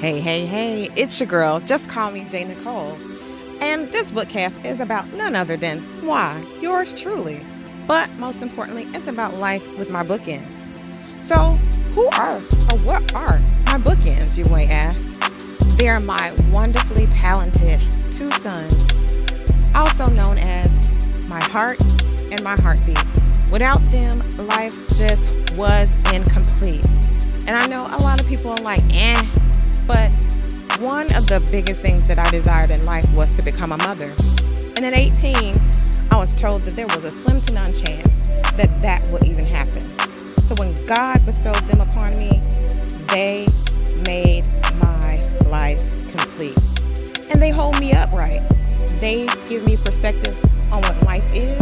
[0.00, 1.58] Hey, hey, hey, it's your girl.
[1.58, 2.44] Just call me J.
[2.44, 2.96] Nicole.
[3.60, 7.40] And this bookcast is about none other than why, yours truly.
[7.84, 10.46] But most importantly, it's about life with my bookends.
[11.26, 11.52] So,
[11.96, 15.10] who are or what are my bookends, you may ask?
[15.78, 17.80] They are my wonderfully talented
[18.12, 18.86] two sons,
[19.74, 21.82] also known as my heart
[22.30, 23.02] and my heartbeat.
[23.50, 26.86] Without them, life just was incomplete.
[27.48, 29.28] And I know a lot of people are like, eh,
[29.88, 30.14] but
[30.80, 34.14] one of the biggest things that I desired in life was to become a mother.
[34.76, 35.54] And at 18,
[36.10, 39.46] I was told that there was a slim to none chance that that would even
[39.46, 39.80] happen.
[40.38, 42.40] So when God bestowed them upon me,
[43.08, 43.46] they
[44.06, 44.46] made
[44.80, 46.60] my life complete.
[47.30, 48.42] And they hold me upright.
[49.00, 50.38] They give me perspective
[50.70, 51.60] on what life is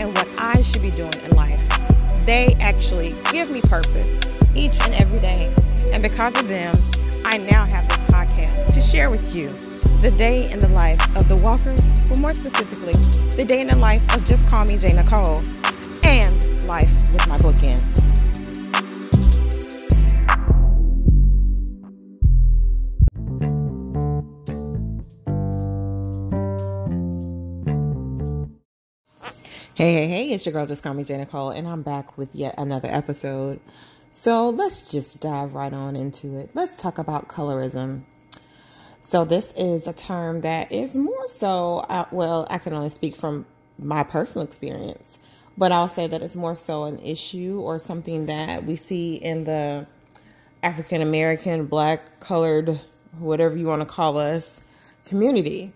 [0.00, 1.60] and what I should be doing in life.
[2.26, 4.08] They actually give me purpose
[4.54, 5.52] each and every day.
[5.92, 6.74] And because of them,
[7.28, 9.48] I now have this podcast to share with you
[10.00, 12.92] the day in the life of the Walkers, but more specifically,
[13.34, 14.92] the day in the life of Just Call Me J.
[14.92, 15.42] Nicole
[16.04, 17.82] and life with my bookends.
[29.74, 31.16] Hey, hey, hey, it's your girl, Just Call Me J.
[31.16, 33.58] Nicole, and I'm back with yet another episode.
[34.18, 36.50] So let's just dive right on into it.
[36.54, 38.04] Let's talk about colorism.
[39.02, 43.14] So, this is a term that is more so, uh, well, I can only speak
[43.14, 43.44] from
[43.78, 45.18] my personal experience,
[45.56, 49.44] but I'll say that it's more so an issue or something that we see in
[49.44, 49.86] the
[50.62, 52.80] African American, black, colored,
[53.18, 54.62] whatever you want to call us,
[55.04, 55.72] community.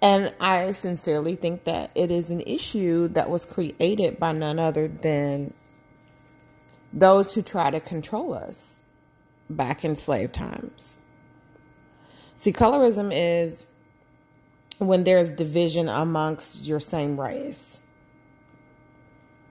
[0.00, 4.88] And I sincerely think that it is an issue that was created by none other
[4.88, 5.52] than
[6.94, 8.78] those who try to control us
[9.50, 10.98] back in slave times.
[12.36, 13.66] See, colorism is
[14.78, 17.78] when there's division amongst your same race.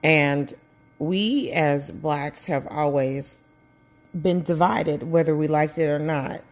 [0.02, 0.52] And
[0.98, 3.36] we as blacks have always
[4.14, 6.42] been divided, whether we liked it or not.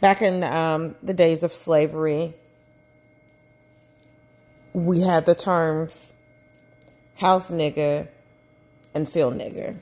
[0.00, 2.34] Back in um, the days of slavery,
[4.72, 6.12] we had the terms
[7.16, 8.08] house nigger
[8.98, 9.78] and field nigger.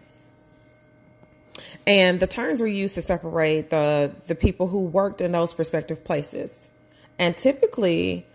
[1.86, 6.04] And the terms were used to separate the, the people who worked in those respective
[6.04, 6.68] places.
[7.18, 8.26] And typically,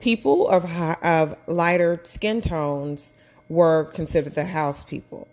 [0.00, 0.64] people of,
[1.02, 3.12] of lighter skin tones
[3.48, 5.28] were considered the house people.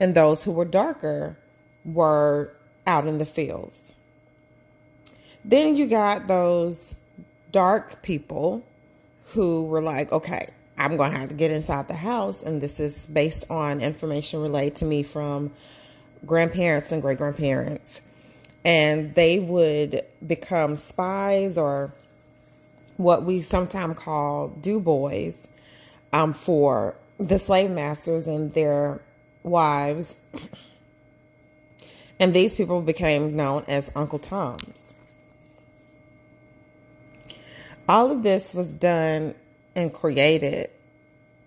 [0.00, 1.36] And those who were darker
[1.84, 2.54] were
[2.86, 3.92] out in the fields.
[5.44, 6.94] Then you got those
[7.50, 8.64] dark people
[9.24, 10.48] who were like, okay,
[10.78, 12.42] I'm going to have to get inside the house.
[12.42, 15.52] And this is based on information relayed to me from
[16.24, 18.00] grandparents and great grandparents.
[18.64, 21.92] And they would become spies or
[22.96, 25.46] what we sometimes call do boys
[26.12, 29.00] um, for the slave masters and their
[29.42, 30.16] wives.
[32.20, 34.94] And these people became known as Uncle Toms.
[37.88, 39.34] All of this was done
[39.78, 40.68] and created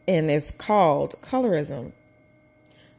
[0.07, 1.91] and is called colorism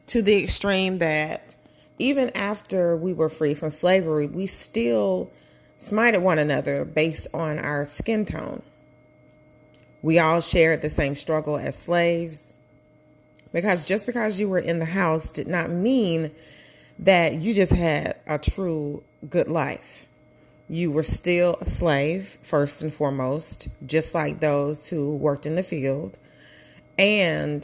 [0.05, 1.55] to the extreme that
[1.97, 5.31] even after we were free from slavery, we still
[5.79, 8.61] smited one another based on our skin tone.
[10.03, 12.53] We all shared the same struggle as slaves
[13.51, 16.29] because just because you were in the house did not mean
[16.99, 20.05] that you just had a true good life.
[20.73, 25.61] You were still a slave, first and foremost, just like those who worked in the
[25.61, 26.17] field.
[26.97, 27.63] And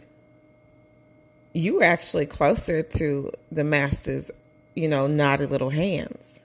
[1.51, 4.29] you were actually closer to the master's,
[4.75, 6.39] you know, naughty little hands.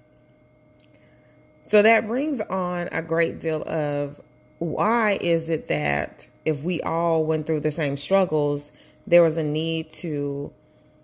[1.61, 4.19] So that brings on a great deal of
[4.59, 8.73] why is it that if we all went through the same struggles,
[9.07, 10.51] there was a need to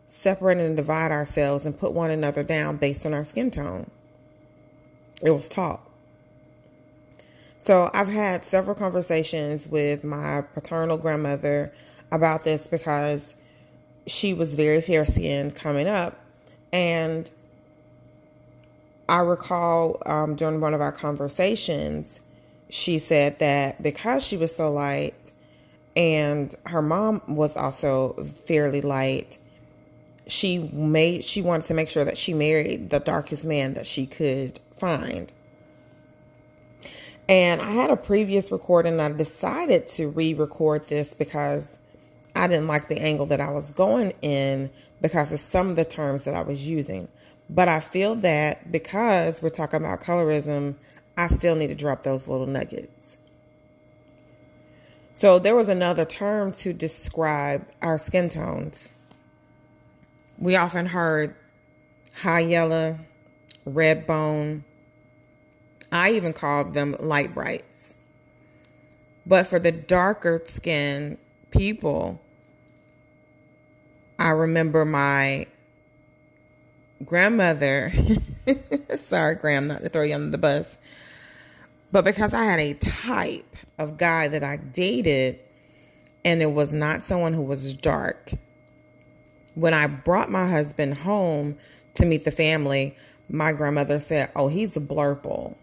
[0.07, 3.91] separate and divide ourselves and put one another down based on our skin tone?
[5.23, 5.81] It was taught.
[7.57, 11.73] So I've had several conversations with my paternal grandmother
[12.11, 13.35] about this because
[14.07, 16.19] she was very fair skinned coming up.
[16.73, 17.31] And
[19.09, 22.21] I recall um, during one of our conversations,
[22.69, 25.33] she said that because she was so light
[25.97, 28.13] and her mom was also
[28.47, 29.37] fairly light,
[30.31, 34.07] she made she wanted to make sure that she married the darkest man that she
[34.07, 35.33] could find.
[37.29, 41.79] And I had a previous recording I decided to re-record this because
[42.35, 45.85] I didn't like the angle that I was going in because of some of the
[45.85, 47.09] terms that I was using.
[47.49, 50.77] But I feel that because we're talking about colorism,
[51.17, 53.17] I still need to drop those little nuggets.
[55.15, 58.93] So there was another term to describe our skin tones.
[60.41, 61.35] We often heard
[62.15, 62.99] high yellow,
[63.67, 64.65] red bone.
[65.93, 67.95] I even called them light brights.
[69.27, 71.19] But for the darker skin
[71.51, 72.21] people,
[74.19, 75.47] I remember my
[77.05, 77.93] grandmother,
[78.97, 80.79] sorry, Graham, not to throw you under the bus,
[81.93, 85.39] but because I had a type of guy that I dated
[86.25, 88.33] and it was not someone who was dark,
[89.55, 91.57] when I brought my husband home
[91.95, 92.97] to meet the family,
[93.29, 95.55] my grandmother said, Oh, he's a blurple.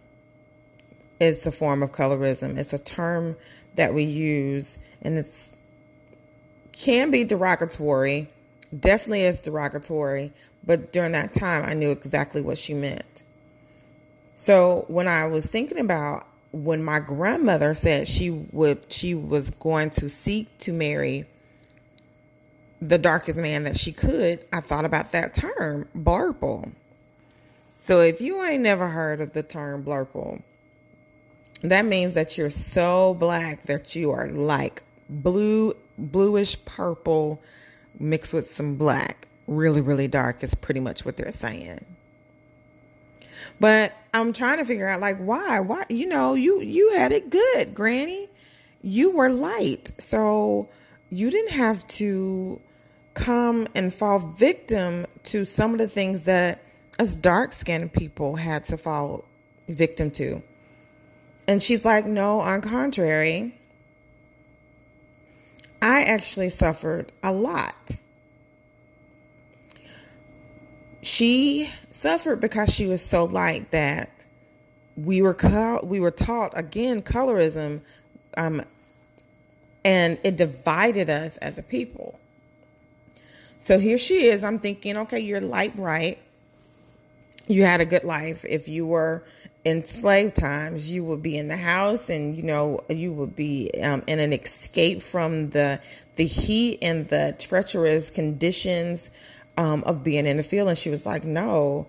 [1.20, 2.58] It's a form of colorism.
[2.58, 3.36] It's a term
[3.76, 5.56] that we use and it's
[6.72, 8.30] can be derogatory.
[8.78, 10.32] Definitely is derogatory,
[10.66, 13.24] but during that time I knew exactly what she meant.
[14.36, 19.90] So when I was thinking about when my grandmother said she would she was going
[19.92, 21.26] to seek to marry
[22.82, 26.72] the darkest man that she could, I thought about that term, blurple.
[27.78, 30.42] So if you ain't never heard of the term blurple,
[31.62, 37.42] that means that you're so black that you are like blue, bluish purple
[38.00, 39.28] mixed with some black.
[39.48, 41.86] Really, really dark is pretty much what they're saying.
[43.60, 45.60] But I'm trying to figure out like why?
[45.62, 48.30] Why you know, you you had it good, Granny.
[48.82, 49.92] You were light.
[50.00, 50.70] So
[51.10, 52.60] you didn't have to
[53.14, 56.62] come and fall victim to some of the things that
[57.00, 59.26] us dark skinned people had to fall
[59.68, 60.42] victim to.
[61.48, 63.56] And she's like, No, on contrary,
[65.82, 67.92] I actually suffered a lot.
[71.02, 74.10] She suffered because she was so light that
[74.98, 77.82] we were co- we were taught again colorism
[78.36, 78.64] um,
[79.88, 82.20] and it divided us as a people.
[83.58, 84.44] So here she is.
[84.44, 86.20] I'm thinking, okay, you're light bright.
[87.48, 88.44] You had a good life.
[88.44, 89.24] If you were
[89.64, 93.72] in slave times, you would be in the house, and you know you would be
[93.82, 95.80] um, in an escape from the
[96.18, 99.10] the heat and the treacherous conditions
[99.56, 100.68] um, of being in the field.
[100.68, 101.88] And she was like, "No,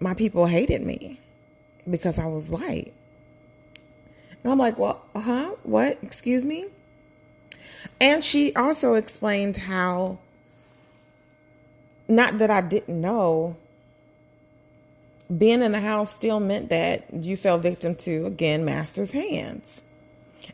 [0.00, 1.18] my people hated me
[1.88, 2.92] because I was light."
[4.42, 5.52] And I'm like, "Well, huh?
[5.62, 5.98] What?
[6.02, 6.66] Excuse me?"
[8.00, 10.18] And she also explained how
[12.08, 13.56] not that I didn't know,
[15.36, 19.82] being in the house still meant that you fell victim to again master's hands.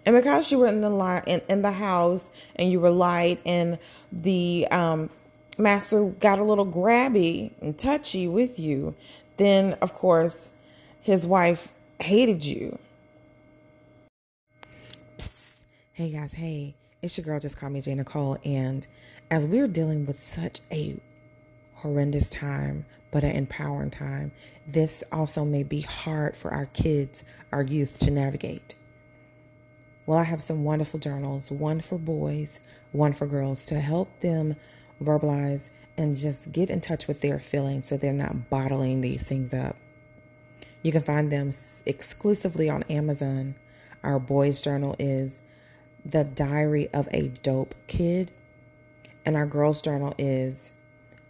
[0.07, 3.41] And because you were in the light in, in the house and you were light
[3.45, 3.79] and
[4.13, 5.11] the um,
[5.57, 8.95] master got a little grabby and touchy with you,
[9.37, 10.49] then of course
[11.03, 12.79] his wife hated you.
[15.17, 15.65] Psst.
[15.93, 17.95] Hey guys, hey, it's your girl just called me J.
[17.95, 18.87] Nicole, and
[19.31, 21.00] as we're dealing with such a
[21.75, 24.33] horrendous time, but an empowering time.
[24.67, 28.75] This also may be hard for our kids, our youth to navigate.
[30.06, 32.61] Well, I have some wonderful journals, one for boys,
[32.93, 34.56] one for girls, to help them
[35.03, 39.53] verbalize and just get in touch with their feelings so they're not bottling these things
[39.53, 39.77] up.
[40.82, 41.51] You can find them
[41.87, 43.56] exclusively on Amazon.
[44.03, 45.41] Our boys' journal is
[46.05, 48.31] The Diary of a Dope Kid,
[49.24, 50.72] and our girls' journal is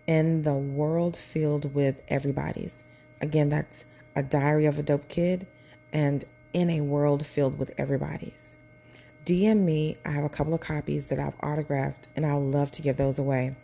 [0.06, 2.82] in the world filled with everybody's.
[3.20, 3.84] Again, that's
[4.16, 5.46] a diary of a dope kid
[5.92, 8.56] and in a world filled with everybody's.
[9.24, 9.98] DM me.
[10.06, 13.18] I have a couple of copies that I've autographed and I'll love to give those
[13.18, 13.54] away.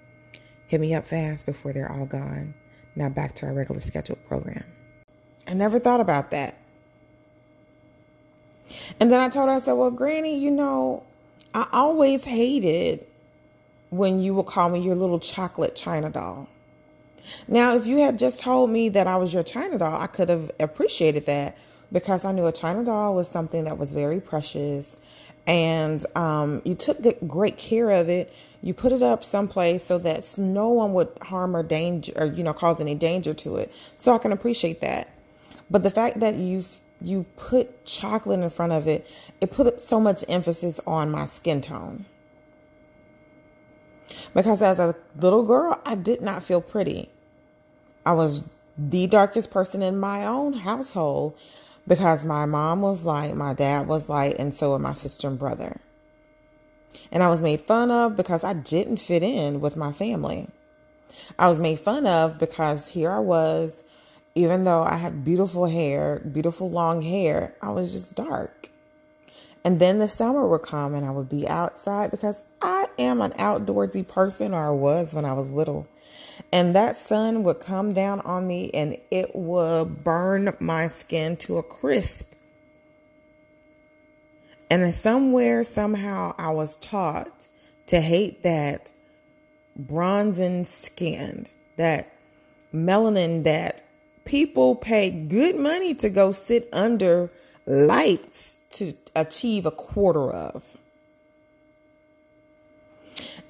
[0.66, 2.54] Hit me up fast before they're all gone.
[2.94, 4.64] Now back to our regular scheduled program.
[5.46, 6.60] I never thought about that.
[9.00, 11.02] And then I told her, I said, Well, Granny, you know,
[11.54, 13.06] I always hated
[13.90, 16.48] when you would call me your little chocolate China doll.
[17.48, 20.28] Now, if you had just told me that I was your China doll, I could
[20.28, 21.56] have appreciated that
[21.92, 24.96] because I knew a China doll was something that was very precious
[25.46, 28.32] and um, you took great care of it.
[28.62, 32.42] You put it up someplace so that no one would harm or danger or, you
[32.42, 33.72] know, cause any danger to it.
[33.96, 35.10] So I can appreciate that.
[35.70, 36.64] But the fact that you
[37.00, 39.06] you put chocolate in front of it,
[39.40, 42.06] it put so much emphasis on my skin tone.
[44.34, 47.10] Because as a little girl, I did not feel pretty.
[48.04, 48.44] I was
[48.76, 51.36] the darkest person in my own household
[51.86, 55.38] because my mom was light, my dad was light, and so were my sister and
[55.38, 55.80] brother.
[57.12, 60.48] And I was made fun of because I didn't fit in with my family.
[61.38, 63.82] I was made fun of because here I was,
[64.34, 68.70] even though I had beautiful hair, beautiful long hair, I was just dark.
[69.64, 73.32] And then the summer would come and I would be outside because I am an
[73.32, 75.86] outdoorsy person, or I was when I was little.
[76.52, 81.58] And that sun would come down on me and it would burn my skin to
[81.58, 82.32] a crisp.
[84.70, 87.46] And somewhere, somehow, I was taught
[87.86, 88.90] to hate that
[89.76, 92.10] bronzing skin, that
[92.72, 93.83] melanin that
[94.24, 97.30] people pay good money to go sit under
[97.66, 100.62] lights to achieve a quarter of.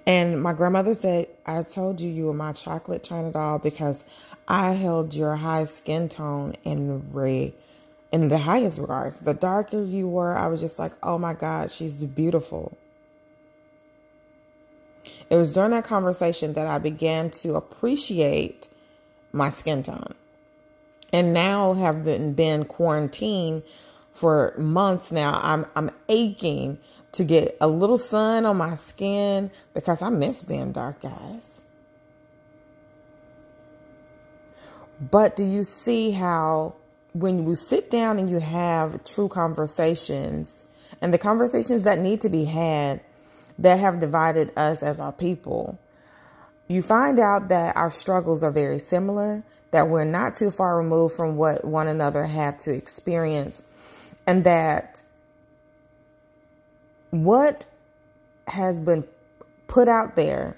[0.06, 4.04] And my grandmother said, I told you you were my chocolate china doll because
[4.46, 7.54] I held your high skin tone in ray
[8.12, 9.20] in the highest regards.
[9.20, 12.76] The darker you were, I was just like, oh my God, she's beautiful.
[15.30, 18.68] It was during that conversation that I began to appreciate
[19.32, 20.14] my skin tone.
[21.14, 23.62] And now have been, been quarantined
[24.14, 25.40] for months now.
[25.42, 26.78] I'm I'm aching
[27.12, 31.60] to get a little sun on my skin because I miss being dark, guys.
[35.00, 36.74] But do you see how
[37.12, 40.64] when you sit down and you have true conversations
[41.00, 43.00] and the conversations that need to be had
[43.58, 45.78] that have divided us as our people,
[46.68, 49.44] you find out that our struggles are very similar,
[49.74, 53.60] that we're not too far removed from what one another had to experience
[54.24, 55.00] and that
[57.10, 57.66] what
[58.46, 59.02] has been
[59.66, 60.56] put out there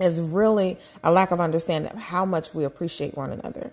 [0.00, 3.70] is really a lack of understanding of how much we appreciate one another.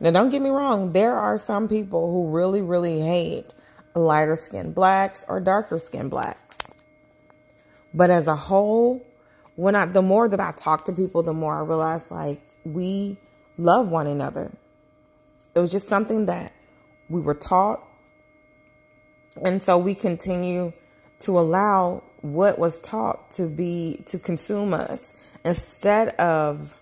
[0.00, 3.54] Now, don't get me wrong, there are some people who really, really hate
[3.94, 6.58] lighter skinned blacks or darker skinned blacks.
[7.94, 9.06] But as a whole,
[9.54, 13.18] when I the more that I talk to people, the more I realize like we
[13.58, 14.52] love one another.
[15.54, 16.52] It was just something that
[17.08, 17.86] we were taught
[19.42, 20.72] and so we continue
[21.20, 26.76] to allow what was taught to be to consume us instead of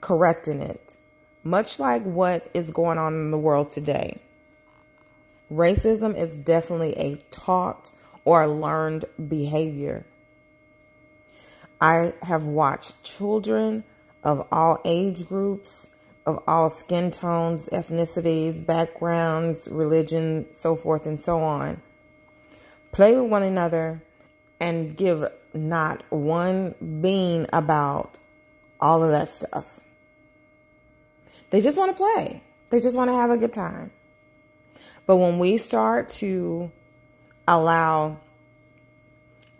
[0.00, 0.96] correcting it.
[1.42, 4.18] Much like what is going on in the world today.
[5.50, 7.90] Racism is definitely a taught
[8.24, 10.06] or learned behavior.
[11.80, 13.84] I have watched children
[14.22, 15.88] of all age groups,
[16.26, 21.82] of all skin tones, ethnicities, backgrounds, religion, so forth and so on
[22.94, 24.00] play with one another,
[24.60, 28.16] and give not one bean about
[28.80, 29.80] all of that stuff.
[31.50, 33.90] They just want to play, they just want to have a good time.
[35.06, 36.70] But when we start to
[37.46, 38.18] allow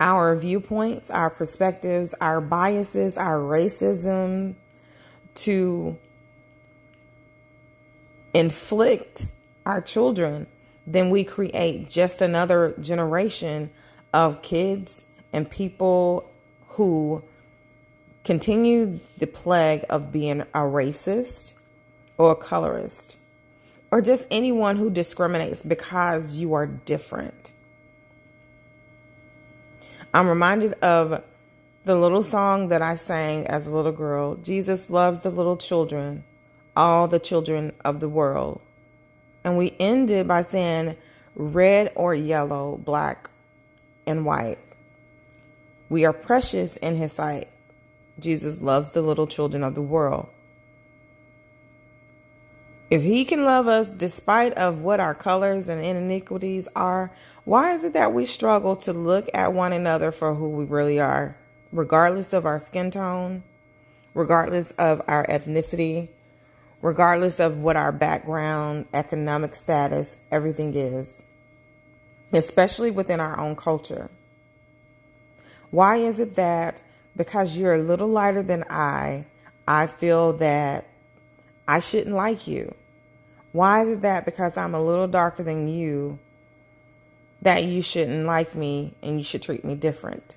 [0.01, 4.55] our viewpoints, our perspectives, our biases, our racism
[5.35, 5.99] to
[8.35, 9.27] inflict
[9.65, 10.47] our children
[10.87, 13.71] then we create just another generation
[14.13, 16.31] of kids and people
[16.69, 17.23] who
[18.25, 21.55] continue the plague of being a racist
[22.19, 23.17] or a colorist
[23.91, 27.51] or just anyone who discriminates because you are different.
[30.13, 31.23] I'm reminded of
[31.85, 36.25] the little song that I sang as a little girl Jesus loves the little children,
[36.77, 38.61] all the children of the world.
[39.45, 40.97] And we ended by saying
[41.35, 43.31] red or yellow, black
[44.07, 44.59] and white.
[45.89, 47.49] We are precious in his sight.
[48.19, 50.29] Jesus loves the little children of the world.
[52.91, 57.11] If he can love us despite of what our colors and iniquities are,
[57.45, 61.01] why is it that we struggle to look at one another for who we really
[61.01, 61.37] are,
[61.73, 63.43] regardless of our skin tone,
[64.15, 66.09] regardless of our ethnicity,
[66.85, 71.23] regardless of what our background, economic status, everything is,
[72.31, 74.11] especially within our own culture.
[75.71, 76.83] Why is it that
[77.17, 79.25] because you're a little lighter than I,
[79.67, 80.85] I feel that
[81.67, 82.75] I shouldn't like you?
[83.53, 86.19] Why is it that because I'm a little darker than you,
[87.41, 90.35] that you shouldn't like me and you should treat me different?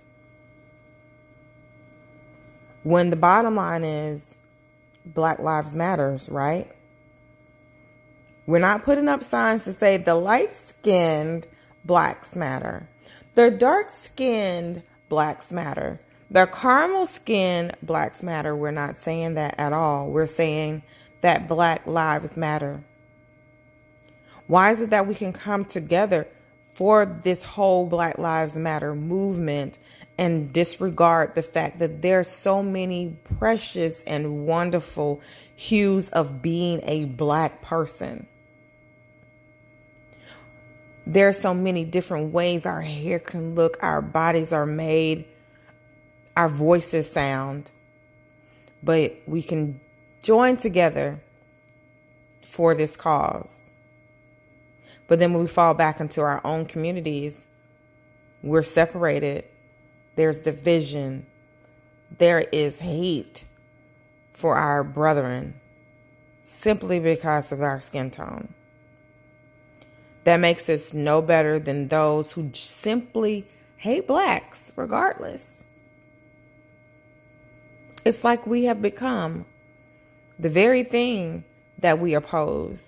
[2.84, 4.37] When the bottom line is
[5.14, 6.70] Black Lives Matters, right?
[8.46, 11.48] We're not putting up signs to say the light skinned
[11.84, 12.88] blacks matter.
[13.36, 16.00] The dark skinned blacks matter.
[16.32, 18.56] The caramel skinned blacks matter.
[18.56, 20.10] We're not saying that at all.
[20.10, 20.84] We're saying
[21.22, 22.84] that black lives matter.
[24.48, 26.28] Why is it that we can come together
[26.74, 29.78] for this whole Black Lives Matter movement
[30.18, 35.22] and disregard the fact that there are so many precious and wonderful
[35.56, 38.26] hues of being a black person.
[41.06, 45.26] There are so many different ways our hair can look, our bodies are made,
[46.36, 47.70] our voices sound,
[48.84, 49.80] but we can
[50.22, 51.20] join together
[52.42, 53.54] for this cause.
[55.08, 57.46] But then when we fall back into our own communities,
[58.44, 59.46] we're separated
[60.18, 61.26] there's division,
[62.18, 63.44] there is hate
[64.34, 65.54] for our brethren
[66.44, 68.54] simply because of our skin tone.
[70.24, 73.46] That makes us no better than those who simply
[73.78, 75.64] hate blacks, regardless.
[78.04, 79.46] It's like we have become
[80.40, 81.44] the very thing
[81.80, 82.82] that we oppose.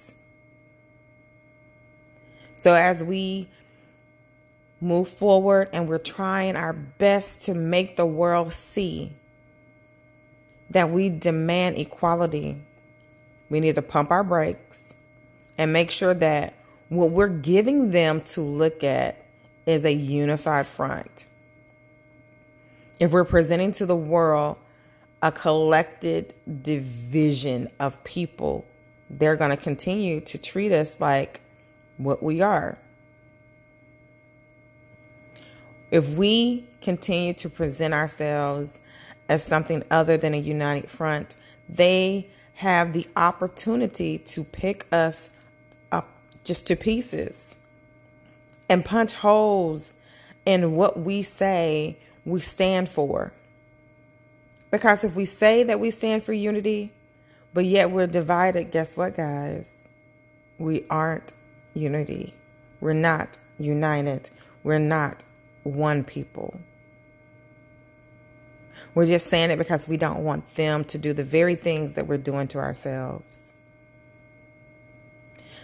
[2.56, 3.48] So, as we
[4.82, 9.12] move forward and we're trying our best to make the world see
[10.70, 12.62] that we demand equality.
[13.50, 14.78] We need to pump our brakes
[15.58, 16.54] and make sure that
[16.90, 19.24] what we're giving them to look at
[19.66, 21.26] is a unified front.
[23.00, 24.58] If we're presenting to the world
[25.22, 28.66] a collected division of people,
[29.10, 31.42] they're going to continue to treat us like
[31.98, 32.78] what we are
[35.92, 38.78] if we continue to present ourselves
[39.28, 41.34] as something other than a united front,
[41.68, 45.30] they have the opportunity to pick us
[45.92, 46.10] up
[46.44, 47.56] just to pieces
[48.70, 49.84] and punch holes
[50.46, 53.32] in what we say we stand for.
[54.72, 56.92] Because if we say that we stand for unity,
[57.54, 59.74] but yet we're divided, guess what, guys?
[60.60, 61.32] We aren't
[61.74, 62.34] unity.
[62.80, 64.30] We're not united.
[64.64, 65.24] We're not
[65.70, 66.60] one people.
[68.96, 72.08] We're just saying it because we don't want them to do the very things that
[72.08, 73.54] we're doing to ourselves.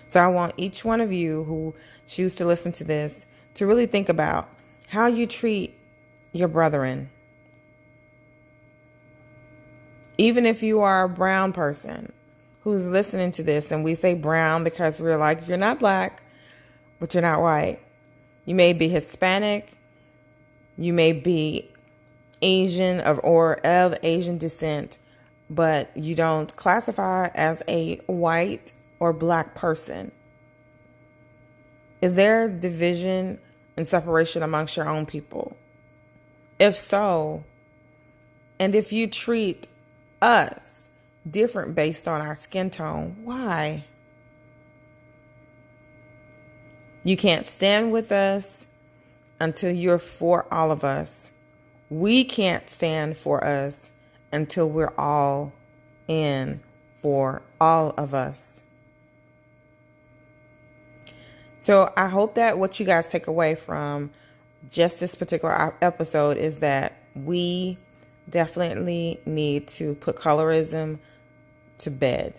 [0.08, 1.76] So I want each one of you who
[2.08, 4.50] choose to listen to this to really think about
[4.88, 5.78] how you treat
[6.32, 7.10] your brethren.
[10.18, 12.14] Even if you are a brown person
[12.62, 16.22] who's listening to this, and we say brown because we're like, you're not black,
[17.00, 17.80] but you're not white.
[18.46, 19.70] You may be Hispanic,
[20.78, 21.70] you may be
[22.42, 24.98] Asian of, or of Asian descent,
[25.50, 30.12] but you don't classify as a white or black person.
[32.02, 33.40] Is there division
[33.78, 35.58] and separation amongst your own people?
[36.60, 37.44] If so,
[38.60, 39.68] and if you treat
[40.22, 40.88] us
[41.30, 43.86] different based on our skin tone, why?
[47.04, 48.66] You can't stand with us
[49.40, 51.32] until you're for all of us.
[51.90, 53.90] We can't stand for us
[54.32, 55.54] until we're all
[56.08, 56.62] in
[56.96, 58.64] for all of us.
[61.60, 64.12] So I hope that what you guys take away from
[64.72, 67.78] just this particular episode is that we
[68.30, 71.00] definitely need to put colorism
[71.80, 72.34] to bed.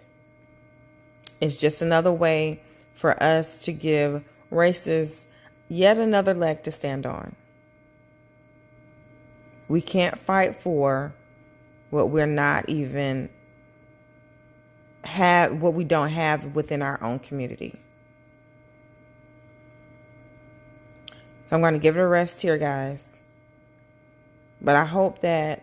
[1.40, 2.62] It's just another way
[2.94, 5.26] for us to give races
[5.68, 7.34] yet another leg to stand on.
[9.68, 11.14] We can't fight for
[11.90, 13.28] what we're not even
[15.04, 17.78] have what we don't have within our own community.
[21.46, 23.20] So I'm going to give it a rest here, guys.
[24.60, 25.62] But I hope that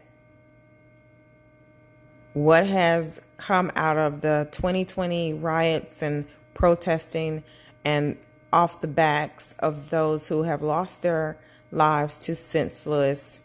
[2.33, 7.43] what has come out of the 2020 riots and protesting
[7.83, 8.17] and
[8.53, 11.35] off the backs of those who have lost their
[11.71, 13.39] lives to senseless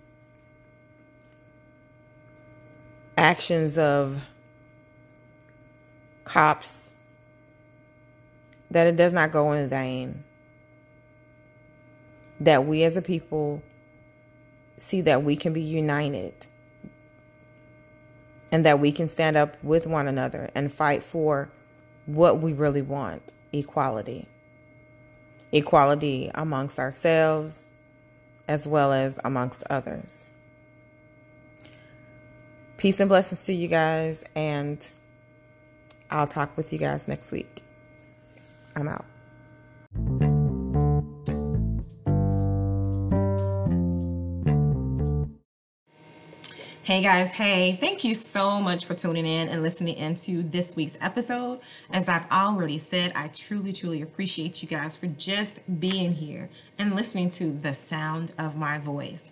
[3.16, 4.22] actions of
[6.24, 6.90] cops,
[8.70, 10.24] that it does not go in vain.
[12.40, 13.62] That we as a people
[14.76, 16.34] see that we can be united
[18.52, 21.50] and that we can stand up with one another and fight for
[22.04, 24.28] what we really want equality
[25.52, 27.64] equality amongst ourselves
[28.46, 30.24] as well as amongst others.
[32.78, 34.88] Peace and blessings to you guys, and
[36.10, 37.62] I'll talk with you guys next week.
[38.76, 39.04] I'm out.
[46.88, 50.96] Hey guys, hey, thank you so much for tuning in and listening into this week's
[51.02, 51.60] episode.
[51.90, 56.48] As I've already said, I truly, truly appreciate you guys for just being here
[56.78, 59.22] and listening to the sound of my voice.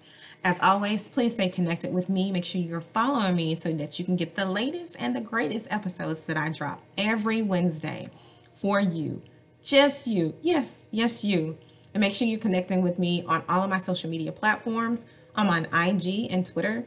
[0.44, 2.30] As always, please stay connected with me.
[2.30, 5.66] Make sure you're following me so that you can get the latest and the greatest
[5.70, 8.08] episodes that I drop every Wednesday
[8.52, 9.22] for you.
[9.62, 10.34] Just you.
[10.42, 11.56] Yes, yes, you.
[11.94, 15.06] And make sure you're connecting with me on all of my social media platforms.
[15.34, 16.84] I'm on IG and Twitter,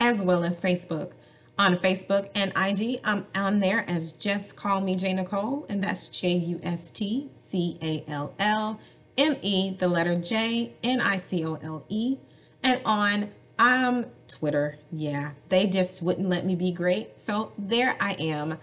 [0.00, 1.12] as well as Facebook.
[1.58, 6.08] On Facebook and IG, I'm on there as Just Call Me J Nicole, and that's
[6.08, 8.80] J U S T C A L L
[9.18, 12.16] M E, the letter J N I C O L E
[12.62, 14.78] and on um Twitter.
[14.90, 17.20] Yeah, they just wouldn't let me be great.
[17.20, 18.56] So there I am.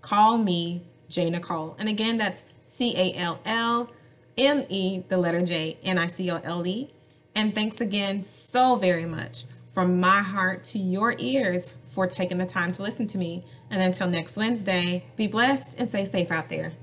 [0.00, 1.74] Call me J Nicole.
[1.80, 3.90] And again, that's C A L L
[4.38, 6.92] M E, the letter J N I C O L E.
[7.34, 9.46] And thanks again so very much
[9.80, 13.42] from my heart to your ears for taking the time to listen to me.
[13.70, 16.74] And until next Wednesday, be blessed and stay safe out there.